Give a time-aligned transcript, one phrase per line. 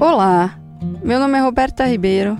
[0.00, 0.58] Olá,
[1.02, 2.36] meu nome é Roberta Ribeiro.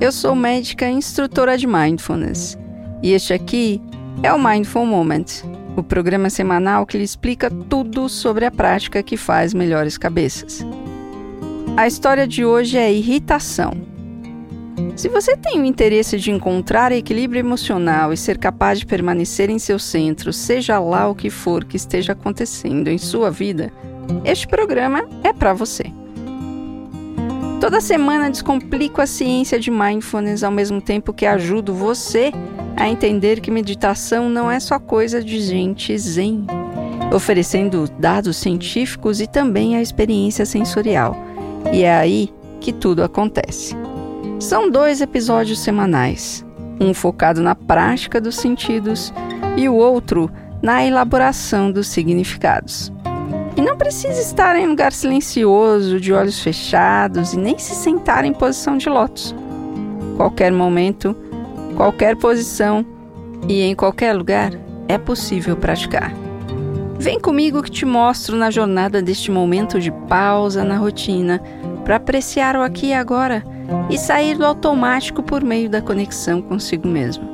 [0.00, 2.58] Eu sou médica e instrutora de Mindfulness
[3.02, 3.80] e este aqui
[4.22, 5.24] é o Mindful Moment,
[5.76, 10.64] o programa semanal que lhe explica tudo sobre a prática que faz melhores cabeças.
[11.76, 13.72] A história de hoje é irritação.
[14.94, 19.58] Se você tem o interesse de encontrar equilíbrio emocional e ser capaz de permanecer em
[19.58, 23.72] seu centro, seja lá o que for que esteja acontecendo em sua vida,
[24.24, 25.84] este programa é para você.
[27.66, 32.30] Toda semana descomplico a ciência de mindfulness ao mesmo tempo que ajudo você
[32.76, 36.46] a entender que meditação não é só coisa de gente zen,
[37.12, 41.16] oferecendo dados científicos e também a experiência sensorial.
[41.72, 43.74] E é aí que tudo acontece.
[44.38, 46.46] São dois episódios semanais,
[46.80, 49.12] um focado na prática dos sentidos
[49.56, 50.30] e o outro
[50.62, 52.92] na elaboração dos significados.
[53.66, 58.78] Não precisa estar em lugar silencioso, de olhos fechados e nem se sentar em posição
[58.78, 59.34] de lótus.
[60.16, 61.16] Qualquer momento,
[61.76, 62.86] qualquer posição
[63.48, 64.52] e em qualquer lugar
[64.86, 66.14] é possível praticar.
[66.96, 71.42] Vem comigo que te mostro na jornada deste momento de pausa na rotina
[71.84, 73.42] para apreciar o aqui e agora
[73.90, 77.28] e sair do automático por meio da conexão consigo mesmo.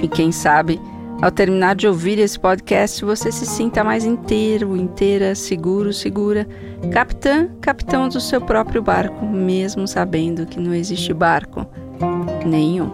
[0.00, 0.80] E quem sabe,
[1.22, 6.48] ao terminar de ouvir esse podcast, você se sinta mais inteiro, inteira, seguro, segura,
[6.92, 11.64] capitã, capitão do seu próprio barco, mesmo sabendo que não existe barco
[12.44, 12.90] nenhum.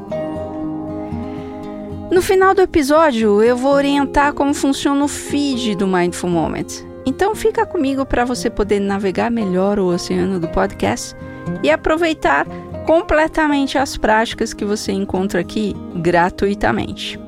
[2.11, 6.87] No final do episódio, eu vou orientar como funciona o feed do Mindful Moment.
[7.07, 11.17] Então fica comigo para você poder navegar melhor o oceano do podcast
[11.63, 12.47] e aproveitar
[12.85, 17.19] completamente as práticas que você encontra aqui gratuitamente.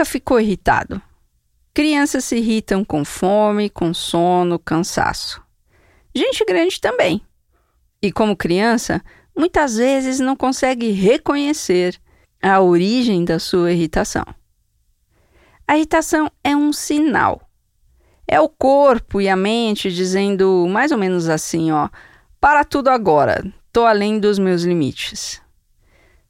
[0.00, 1.00] Nunca ficou irritado?
[1.74, 5.42] Crianças se irritam com fome, com sono, cansaço.
[6.14, 7.20] Gente grande também.
[8.00, 9.02] E como criança,
[9.36, 12.00] muitas vezes não consegue reconhecer
[12.42, 14.24] a origem da sua irritação.
[15.68, 17.42] A irritação é um sinal.
[18.26, 21.90] É o corpo e a mente dizendo mais ou menos assim, ó:
[22.40, 25.42] "Para tudo agora, tô além dos meus limites"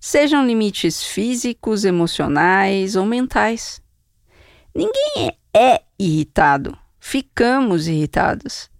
[0.00, 3.82] sejam limites físicos, emocionais ou mentais.
[4.74, 8.70] Ninguém é irritado, ficamos irritados.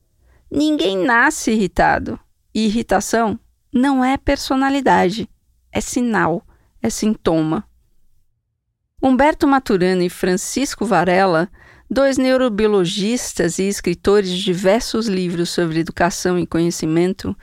[0.51, 2.19] Ninguém nasce irritado.
[2.53, 3.39] Irritação
[3.73, 5.29] não é personalidade,
[5.71, 6.43] é sinal,
[6.83, 7.69] é sintoma.
[9.03, 11.49] Humberto Maturana e Francisco Varela,
[11.89, 17.37] dois neurobiologistas e escritores de diversos livros sobre educação e conhecimento,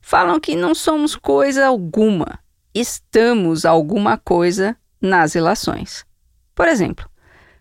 [0.00, 2.38] falam que não somos coisa alguma
[2.80, 6.04] estamos alguma coisa nas relações.
[6.54, 7.08] Por exemplo,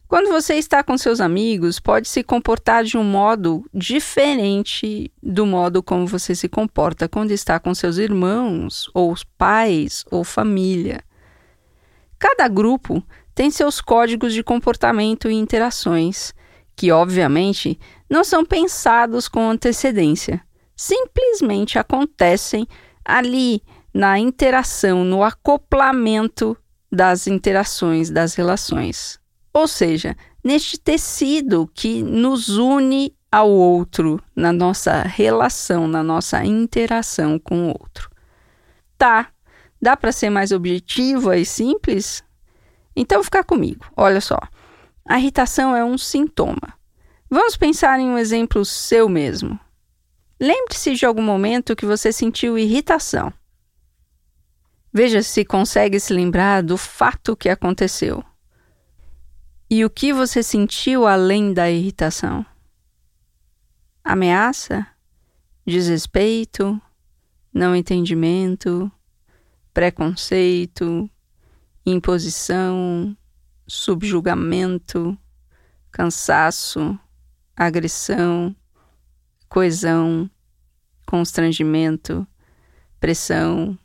[0.07, 5.83] quando você está com seus amigos, pode se comportar de um modo diferente do modo
[5.83, 11.03] como você se comporta quando está com seus irmãos, ou pais, ou família.
[12.17, 13.03] Cada grupo
[13.35, 16.33] tem seus códigos de comportamento e interações,
[16.75, 17.77] que obviamente
[18.09, 20.41] não são pensados com antecedência,
[20.75, 22.65] simplesmente acontecem
[23.03, 23.61] ali
[23.97, 26.55] na interação, no acoplamento
[26.91, 29.19] das interações, das relações.
[29.51, 37.39] Ou seja, neste tecido que nos une ao outro, na nossa relação, na nossa interação
[37.39, 38.07] com o outro.
[38.99, 39.29] Tá,
[39.81, 42.23] dá para ser mais objetivo e simples?
[42.95, 44.37] Então fica comigo, olha só.
[45.09, 46.75] A irritação é um sintoma.
[47.31, 49.59] Vamos pensar em um exemplo seu mesmo.
[50.39, 53.33] Lembre-se de algum momento que você sentiu irritação.
[54.93, 58.23] Veja se consegue se lembrar do fato que aconteceu.
[59.69, 62.45] E o que você sentiu além da irritação?
[64.03, 64.87] Ameaça?
[65.65, 66.81] Desrespeito?
[67.53, 68.89] Não entendimento?
[69.73, 71.09] Preconceito?
[71.85, 73.15] Imposição?
[73.67, 75.17] Subjugamento?
[75.91, 76.97] Cansaço?
[77.53, 78.55] Agressão?
[79.49, 80.29] Coesão?
[81.05, 82.25] Constrangimento?
[82.99, 83.77] Pressão?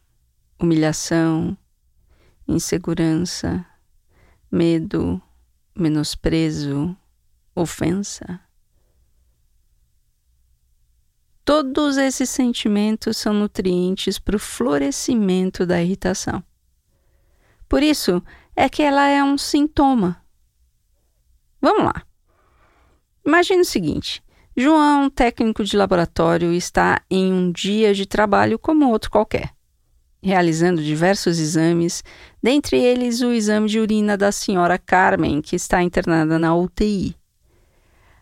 [0.63, 1.57] Humilhação,
[2.47, 3.67] insegurança,
[4.51, 5.21] medo,
[5.75, 6.97] menosprezo,
[7.55, 8.41] ofensa.
[11.45, 16.43] Todos esses sentimentos são nutrientes para o florescimento da irritação.
[17.69, 18.23] Por isso
[18.55, 20.25] é que ela é um sintoma.
[21.61, 22.07] Vamos lá.
[23.27, 24.23] Imagine o seguinte:
[24.57, 29.53] João, técnico de laboratório, está em um dia de trabalho como outro qualquer
[30.23, 32.05] realizando diversos exames,
[32.43, 37.17] dentre eles o exame de urina da senhora Carmen, que está internada na UTI.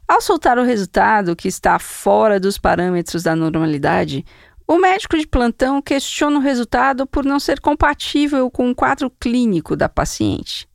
[0.08, 4.24] Ao soltar o resultado, que está fora dos parâmetros da normalidade,
[4.66, 9.76] o médico de plantão questiona o resultado por não ser compatível com o quadro clínico
[9.76, 10.68] da paciente.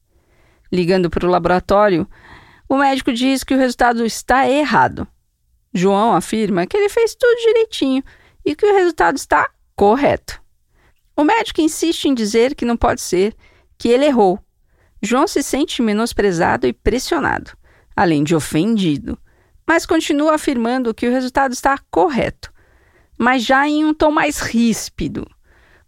[0.72, 2.08] Ligando para o laboratório,
[2.70, 5.08] o médico diz que o resultado está errado.
[5.74, 8.04] João afirma que ele fez tudo direitinho
[8.46, 10.45] e que o resultado está correto.
[11.16, 13.36] O médico insiste em dizer que não pode ser,
[13.78, 14.40] que ele errou.
[15.02, 17.52] João se sente menosprezado e pressionado,
[17.96, 19.18] além de ofendido
[19.68, 22.54] mas continua afirmando que o resultado está correto,
[23.18, 25.28] mas já em um tom mais ríspido.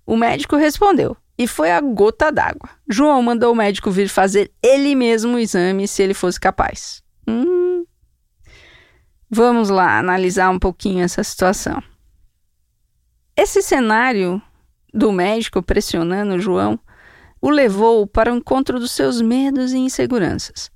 [0.05, 2.69] O médico respondeu, e foi a gota d'água.
[2.89, 7.03] João mandou o médico vir fazer ele mesmo o exame se ele fosse capaz.
[7.27, 7.85] Hum.
[9.29, 11.83] Vamos lá analisar um pouquinho essa situação.
[13.35, 14.41] Esse cenário
[14.97, 16.79] do médico pressionando João
[17.39, 20.71] o levou para o encontro dos seus medos e inseguranças.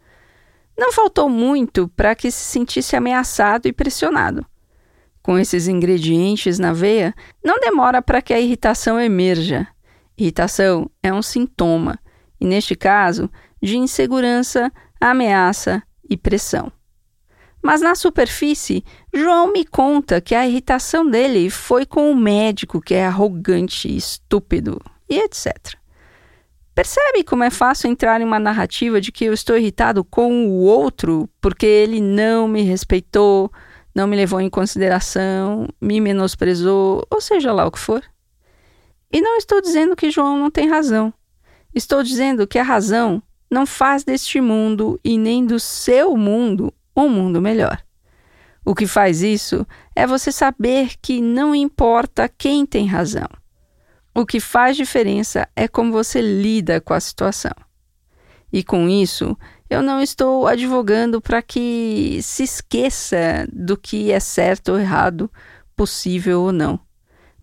[0.78, 4.46] Não faltou muito para que se sentisse ameaçado e pressionado.
[5.24, 7.14] Com esses ingredientes na veia,
[7.44, 9.68] não demora para que a irritação emerja.
[10.18, 12.00] Irritação é um sintoma,
[12.40, 13.30] e neste caso,
[13.62, 16.72] de insegurança, ameaça e pressão.
[17.62, 18.84] Mas na superfície,
[19.14, 24.80] João me conta que a irritação dele foi com o médico que é arrogante, estúpido
[25.10, 25.76] e etc.
[26.74, 30.62] Percebe como é fácil entrar em uma narrativa de que eu estou irritado com o
[30.62, 33.52] outro porque ele não me respeitou,
[33.94, 38.02] não me levou em consideração, me menosprezou, ou seja lá o que for?
[39.12, 41.14] E não estou dizendo que João não tem razão.
[41.76, 43.22] Estou dizendo que a razão
[43.52, 47.84] não faz deste mundo e nem do seu mundo um mundo melhor.
[48.66, 49.66] O que faz isso
[49.96, 53.28] é você saber que não importa quem tem razão.
[54.14, 57.54] O que faz diferença é como você lida com a situação.
[58.54, 59.38] E com isso,
[59.70, 65.32] eu não estou advogando para que se esqueça do que é certo ou errado,
[65.76, 66.80] possível ou não,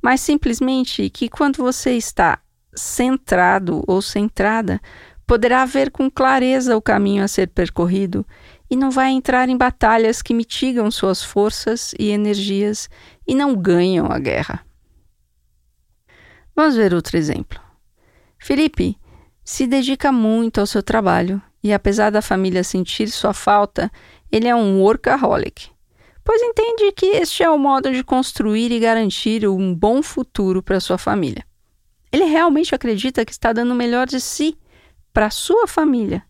[0.03, 2.39] mas simplesmente que quando você está
[2.75, 4.81] centrado ou centrada,
[5.27, 8.27] poderá ver com clareza o caminho a ser percorrido
[8.71, 12.89] e não vai entrar em batalhas que mitigam suas forças e energias
[13.27, 14.65] e não ganham a guerra.
[16.55, 17.61] Vamos ver outro exemplo.
[18.39, 18.99] Felipe
[19.45, 23.91] se dedica muito ao seu trabalho e, apesar da família sentir sua falta,
[24.31, 25.71] ele é um workaholic,
[26.25, 30.81] pois entende que este é o modo de construir e garantir um bom futuro para
[30.81, 31.45] sua família.
[32.13, 34.57] Ele realmente acredita que está dando o melhor de si
[35.13, 36.23] para sua família.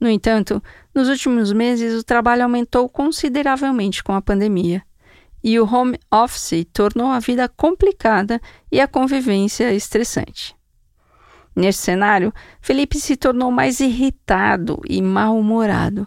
[0.00, 0.62] No entanto,
[0.94, 4.82] nos últimos meses o trabalho aumentou consideravelmente com a pandemia
[5.44, 8.40] e o home office tornou a vida complicada
[8.72, 10.56] e a convivência estressante.
[11.54, 16.06] Neste cenário, Felipe se tornou mais irritado e mal-humorado.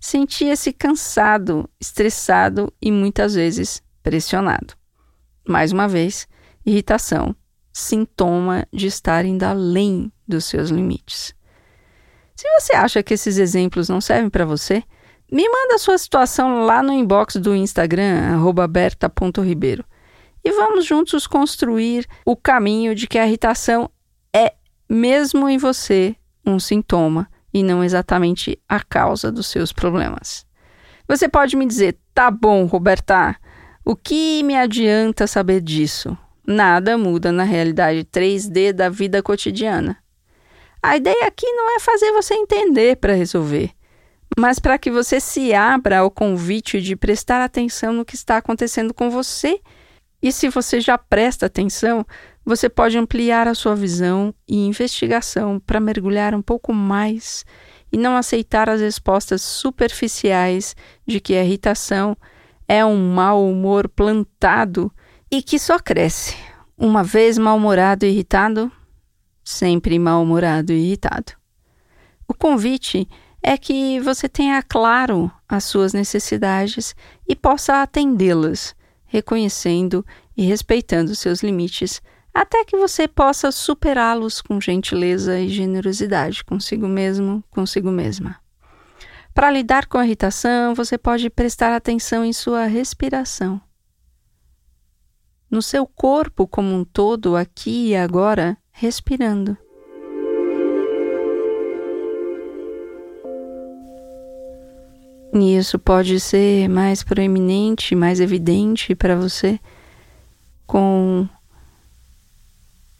[0.00, 4.74] Sentia-se cansado, estressado e muitas vezes pressionado.
[5.46, 6.26] Mais uma vez,
[6.64, 7.34] irritação,
[7.72, 11.34] sintoma de estar indo além dos seus limites.
[12.38, 14.84] Se você acha que esses exemplos não servem para você,
[15.28, 18.40] me manda a sua situação lá no inbox do Instagram,
[18.70, 19.84] berta.ribeiro.
[20.44, 23.90] E vamos juntos construir o caminho de que a irritação
[24.32, 24.54] é,
[24.88, 26.14] mesmo em você,
[26.46, 30.46] um sintoma e não exatamente a causa dos seus problemas.
[31.08, 33.34] Você pode me dizer, tá bom, Roberta,
[33.84, 36.16] o que me adianta saber disso?
[36.46, 39.98] Nada muda na realidade 3D da vida cotidiana.
[40.82, 43.72] A ideia aqui não é fazer você entender para resolver
[44.38, 48.94] mas para que você se abra ao convite de prestar atenção no que está acontecendo
[48.94, 49.60] com você.
[50.22, 52.06] E se você já presta atenção,
[52.44, 57.44] você pode ampliar a sua visão e investigação para mergulhar um pouco mais
[57.90, 62.16] e não aceitar as respostas superficiais de que a irritação
[62.68, 64.92] é um mau humor plantado
[65.28, 66.36] e que só cresce.
[66.76, 68.70] Uma vez mal-humorado e irritado,
[69.48, 71.32] sempre mal-humorado e irritado.
[72.28, 73.08] O convite
[73.42, 76.94] é que você tenha claro as suas necessidades
[77.26, 78.76] e possa atendê-las,
[79.06, 80.04] reconhecendo
[80.36, 82.02] e respeitando seus limites,
[82.34, 88.36] até que você possa superá-los com gentileza e generosidade consigo mesmo, consigo mesma.
[89.32, 93.58] Para lidar com a irritação, você pode prestar atenção em sua respiração.
[95.50, 99.56] No seu corpo como um todo, aqui e agora, respirando.
[105.34, 109.58] E isso pode ser mais proeminente, mais evidente para você
[110.66, 111.28] com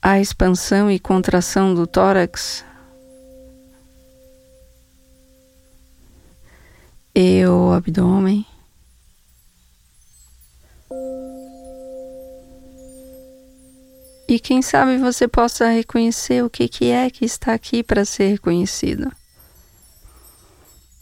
[0.03, 2.65] a expansão e contração do tórax
[7.15, 8.47] e o abdômen
[14.29, 18.29] E quem sabe você possa reconhecer o que, que é que está aqui para ser
[18.29, 19.11] reconhecido.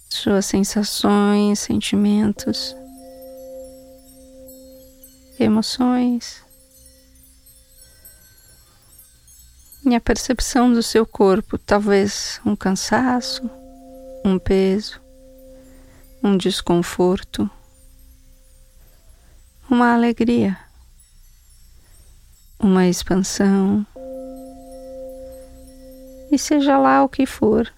[0.08, 2.76] Suas sensações, sentimentos,
[5.40, 6.40] emoções.
[9.84, 13.50] E a percepção do seu corpo, talvez um cansaço,
[14.24, 15.00] um peso,
[16.22, 17.50] um desconforto,
[19.68, 20.65] uma alegria
[22.58, 23.86] uma expansão,
[26.30, 27.72] e seja lá o que for,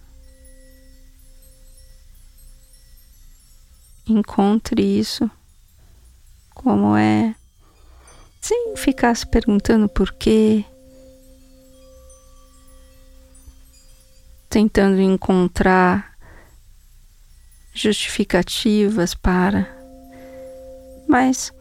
[4.07, 5.31] encontre isso
[6.55, 7.35] como é,
[8.41, 10.65] sem ficar se perguntando por quê,
[14.49, 16.17] tentando encontrar
[17.73, 19.69] justificativas para,
[21.07, 21.53] mas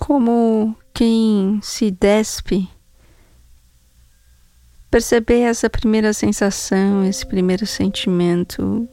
[0.00, 2.70] como quem se despe,
[4.88, 8.88] perceber essa primeira sensação, esse primeiro sentimento,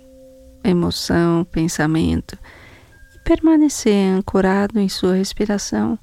[0.63, 2.35] emoção, pensamento
[3.15, 5.97] e permanecer ancorado em sua respiração,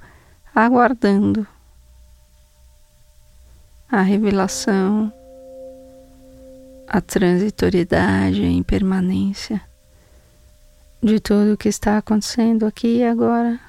[0.55, 1.45] aguardando
[3.90, 5.12] a revelação,
[6.87, 9.61] a transitoriedade, a impermanência
[11.02, 13.68] de tudo o que está acontecendo aqui e agora.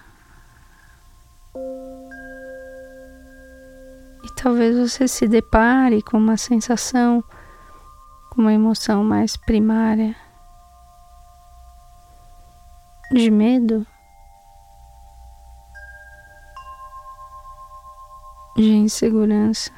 [4.36, 7.24] Talvez você se depare com uma sensação,
[8.30, 10.16] com uma emoção mais primária
[13.12, 13.86] de medo,
[18.56, 19.72] de insegurança.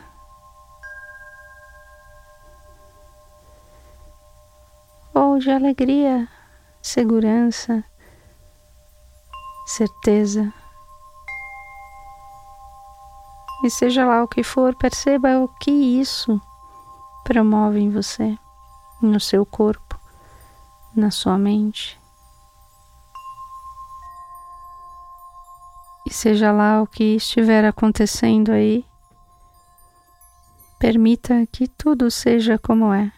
[5.14, 6.28] Ou de alegria,
[6.82, 7.84] segurança,
[9.66, 10.54] certeza.
[13.64, 16.42] E seja lá o que for, perceba o que isso
[17.24, 18.36] promove em você,
[19.00, 20.00] no seu corpo,
[20.96, 22.00] na sua mente.
[26.08, 28.84] E seja lá o que estiver acontecendo aí,
[30.80, 33.12] permita que tudo seja como é.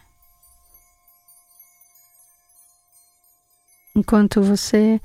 [3.96, 5.00] Enquanto você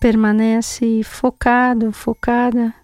[0.00, 2.74] permanece focado, focada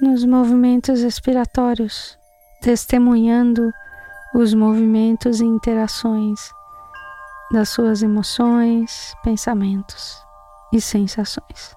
[0.00, 2.18] nos movimentos respiratórios,
[2.60, 3.72] testemunhando
[4.34, 6.50] os movimentos e interações
[7.50, 10.22] das suas emoções, pensamentos
[10.72, 11.74] e sensações.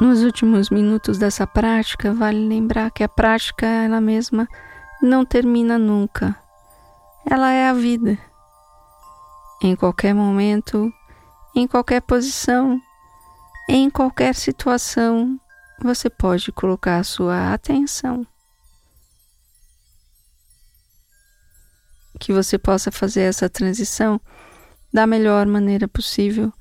[0.00, 4.46] Nos últimos minutos dessa prática, vale lembrar que a prática ela mesma
[5.00, 6.36] não termina nunca.
[7.24, 8.18] Ela é a vida.
[9.62, 10.92] Em qualquer momento,
[11.54, 12.80] em qualquer posição,
[13.68, 15.40] em qualquer situação,
[15.82, 18.26] você pode colocar sua atenção.
[22.18, 24.20] Que você possa fazer essa transição
[24.92, 26.52] da melhor maneira possível,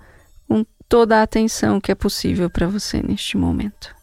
[0.48, 3.96] com toda a atenção que é possível para você neste momento.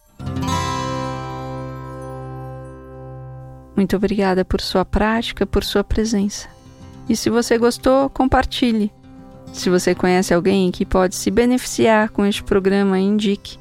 [3.77, 6.49] Muito obrigada por sua prática, por sua presença.
[7.09, 8.93] E se você gostou, compartilhe.
[9.53, 13.59] Se você conhece alguém que pode se beneficiar com este programa, indique.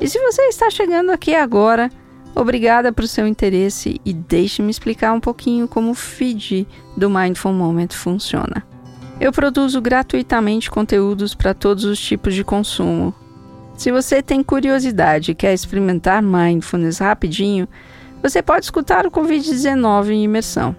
[0.00, 1.90] E se você está chegando aqui agora,
[2.34, 7.88] obrigada por seu interesse e deixe-me explicar um pouquinho como o feed do Mindful Moment
[7.90, 8.64] funciona.
[9.20, 13.14] Eu produzo gratuitamente conteúdos para todos os tipos de consumo.
[13.76, 17.68] Se você tem curiosidade e quer experimentar mindfulness rapidinho,
[18.22, 20.74] você pode escutar o Covid-19 em imersão.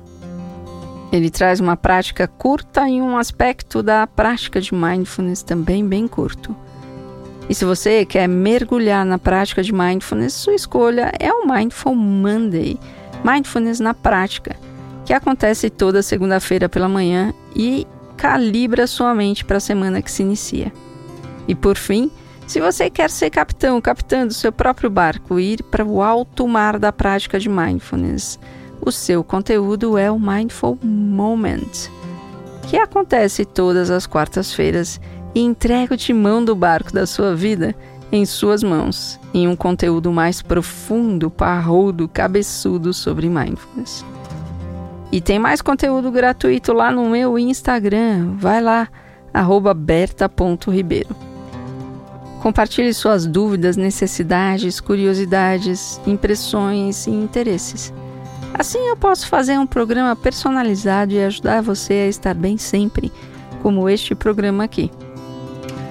[1.11, 6.55] Ele traz uma prática curta e um aspecto da prática de mindfulness também bem curto.
[7.49, 12.79] E se você quer mergulhar na prática de mindfulness, sua escolha é o Mindful Monday
[13.25, 14.55] Mindfulness na Prática,
[15.05, 20.23] que acontece toda segunda-feira pela manhã e calibra sua mente para a semana que se
[20.23, 20.71] inicia.
[21.47, 22.09] E por fim,
[22.47, 26.79] se você quer ser capitão, capitã do seu próprio barco ir para o alto mar
[26.79, 28.39] da prática de mindfulness,
[28.83, 31.89] o seu conteúdo é o Mindful Moment,
[32.67, 34.99] que acontece todas as quartas-feiras
[35.35, 37.75] e entrega o timão do barco da sua vida
[38.11, 44.03] em suas mãos, em um conteúdo mais profundo, parrudo, cabeçudo sobre mindfulness.
[45.11, 48.35] E tem mais conteúdo gratuito lá no meu Instagram.
[48.37, 48.87] Vai lá,
[49.75, 51.15] berta.ribeiro.
[52.41, 57.93] Compartilhe suas dúvidas, necessidades, curiosidades, impressões e interesses.
[58.53, 63.11] Assim eu posso fazer um programa personalizado e ajudar você a estar bem sempre,
[63.61, 64.91] como este programa aqui.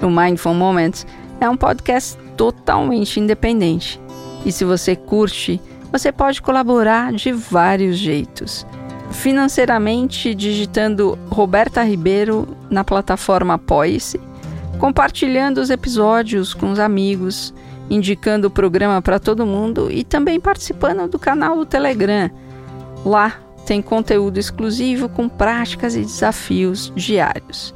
[0.01, 1.05] O Mindful Moments
[1.39, 3.99] é um podcast totalmente independente.
[4.45, 8.65] E se você curte, você pode colaborar de vários jeitos.
[9.11, 14.19] Financeiramente, digitando Roberta Ribeiro na plataforma Apoie-se,
[14.79, 17.53] compartilhando os episódios com os amigos,
[17.89, 22.31] indicando o programa para todo mundo e também participando do canal do Telegram.
[23.05, 27.73] Lá tem conteúdo exclusivo com práticas e desafios diários.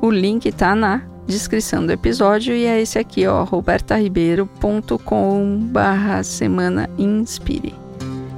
[0.00, 6.88] O link está na descrição do episódio e é esse aqui, ó, robertaribeiro.com barra semana
[6.98, 7.74] inspire.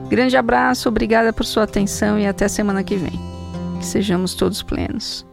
[0.09, 3.18] Grande abraço, obrigada por sua atenção e até semana que vem.
[3.78, 5.25] Que sejamos todos plenos.